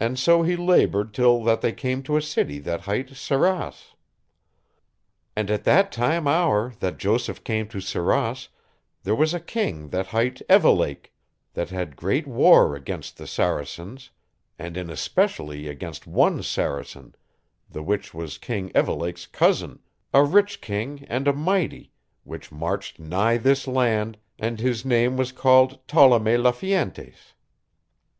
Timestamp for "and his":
24.36-24.84